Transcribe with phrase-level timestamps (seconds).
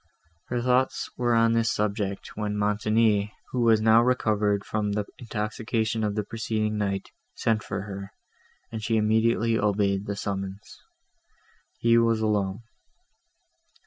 [0.47, 6.03] Her thoughts were on this subject, when Montoni, who was now recovered from the intoxication
[6.03, 8.11] of the preceding night, sent for her,
[8.71, 10.81] and she immediately obeyed the summons.
[11.77, 12.63] He was alone.